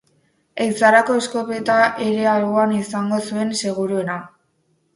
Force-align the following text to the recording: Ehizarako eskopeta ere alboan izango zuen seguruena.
Ehizarako 0.63 1.17
eskopeta 1.23 1.75
ere 2.07 2.25
alboan 2.33 2.73
izango 2.81 3.23
zuen 3.29 3.55
seguruena. 3.63 4.21